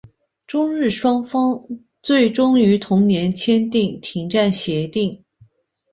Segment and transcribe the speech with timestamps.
[0.47, 1.63] 中日双方
[2.01, 5.23] 最终于同年签订停战协定。